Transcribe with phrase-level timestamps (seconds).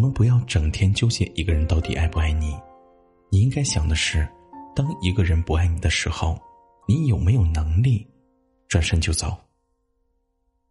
[0.00, 2.58] 我们不要整天纠结一个人到底爱不爱你，
[3.28, 4.26] 你应该想的是，
[4.74, 6.40] 当一个人不爱你的时候，
[6.88, 8.08] 你有没有能力
[8.66, 9.36] 转身就走？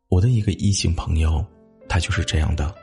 [0.08, 1.46] 我的一个异性朋友，
[1.88, 2.74] 他就是这样的，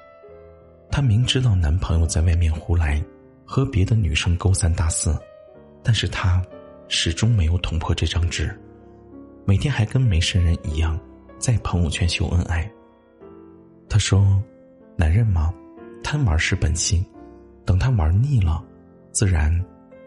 [0.88, 3.05] 他明知道男朋友在外面胡来，
[3.44, 5.19] 和别的女生勾三搭四，
[5.83, 6.41] 但是他
[6.86, 8.56] 始终没有捅破这张纸，
[9.44, 10.97] 每天还跟没事人一样
[11.41, 12.70] 在朋友圈秀恩爱。
[13.88, 14.41] 他说
[14.97, 15.53] ：“男人嘛。”
[16.02, 17.05] 贪玩是本性，
[17.64, 18.64] 等他玩腻了，
[19.12, 19.52] 自然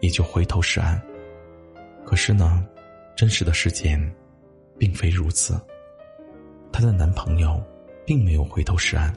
[0.00, 1.00] 也就回头是岸。
[2.04, 2.66] 可是呢，
[3.14, 3.98] 真实的世界
[4.78, 5.60] 并非如此。
[6.72, 7.62] 她的男朋友
[8.06, 9.14] 并没有回头是岸，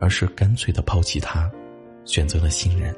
[0.00, 1.50] 而是干脆的抛弃她，
[2.04, 2.94] 选择了新人。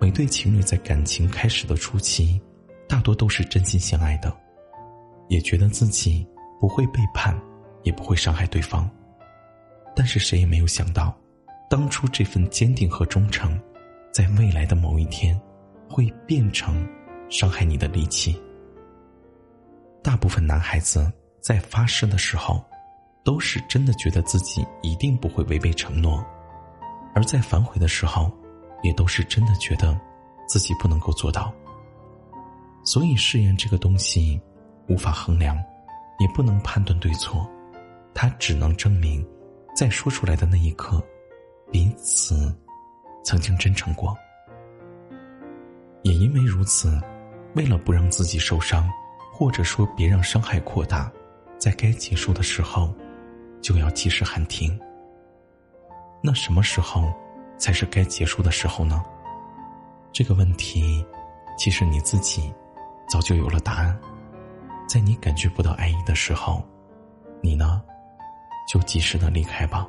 [0.00, 2.40] 每对情侣在感情开始的初期，
[2.88, 4.34] 大多都是真心相爱的，
[5.28, 6.26] 也觉得自己
[6.60, 7.38] 不会背叛，
[7.82, 8.88] 也不会伤害对方。
[9.96, 11.16] 但是谁也没有想到。
[11.68, 13.60] 当初这份坚定和忠诚，
[14.12, 15.36] 在未来的某一天，
[15.88, 16.86] 会变成
[17.28, 18.40] 伤害你的利器。
[20.02, 22.64] 大部分男孩子在发誓的时候，
[23.24, 26.22] 都是真的觉得自己一定不会违背承诺；
[27.14, 28.30] 而在反悔的时候，
[28.84, 29.98] 也都是真的觉得
[30.46, 31.52] 自己不能够做到。
[32.84, 34.40] 所以，誓言这个东西，
[34.88, 35.56] 无法衡量，
[36.20, 37.44] 也不能判断对错，
[38.14, 39.26] 它只能证明，
[39.76, 41.02] 在说出来的那一刻。
[41.70, 42.56] 彼此
[43.22, 44.16] 曾经真诚过，
[46.02, 46.98] 也因为如此，
[47.54, 48.90] 为了不让自己受伤，
[49.32, 51.12] 或者说别让伤害扩大，
[51.58, 52.94] 在该结束的时候，
[53.60, 54.78] 就要及时喊停。
[56.22, 57.12] 那什么时候
[57.58, 59.04] 才是该结束的时候呢？
[60.12, 61.04] 这个问题，
[61.58, 62.50] 其实你自己
[63.08, 63.98] 早就有了答案。
[64.88, 66.64] 在你感觉不到爱意的时候，
[67.42, 67.82] 你呢，
[68.66, 69.88] 就及时的离开吧。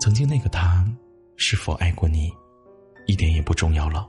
[0.00, 0.86] 曾经那个他，
[1.36, 2.32] 是否爱过你，
[3.06, 4.08] 一点也不重要了。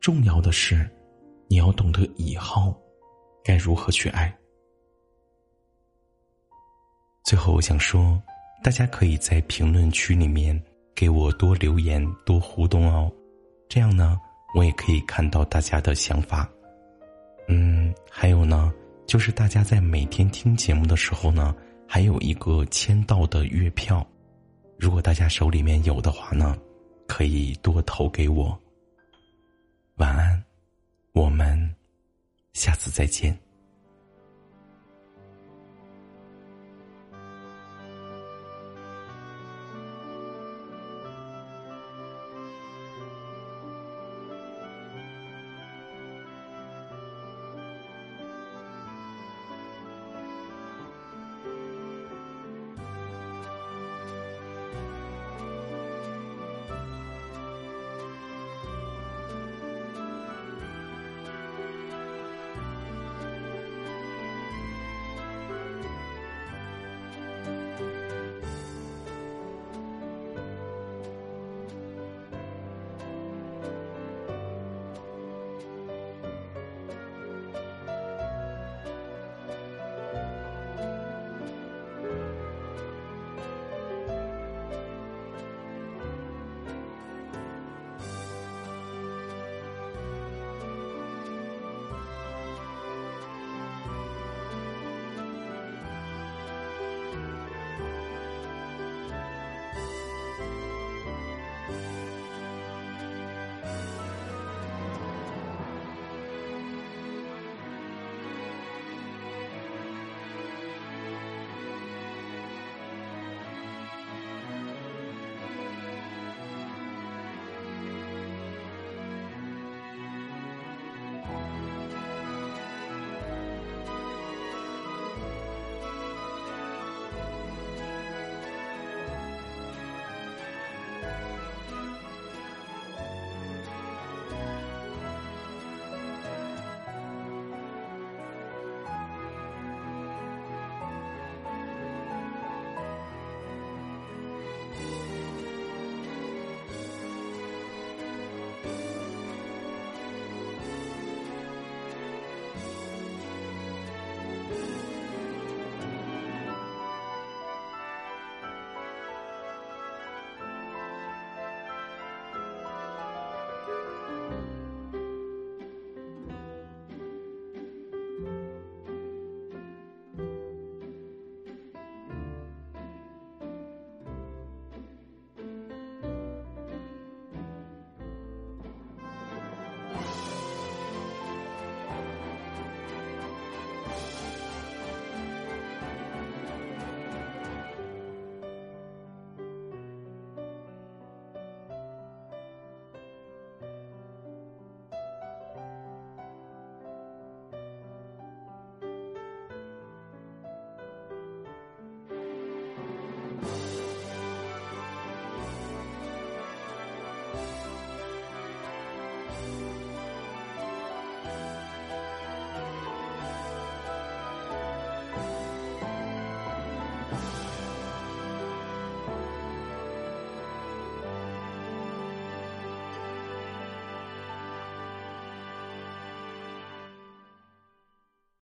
[0.00, 0.88] 重要的是，
[1.48, 2.74] 你要懂得以后
[3.42, 4.32] 该如何去爱。
[7.24, 8.20] 最后，我想说，
[8.62, 10.58] 大家可以在评论区里面
[10.94, 13.12] 给我多留言、多互动哦，
[13.68, 14.18] 这样呢，
[14.54, 16.48] 我也可以看到大家的想法。
[17.48, 18.72] 嗯，还有呢，
[19.08, 24.06] 就是大家在每天听节目的时候呢，还有一个签到的月票。
[24.78, 26.54] 如果大家手里面有的话呢，
[27.06, 28.56] 可以多投给我。
[29.96, 30.44] 晚安，
[31.12, 31.74] 我们
[32.52, 33.36] 下次再见。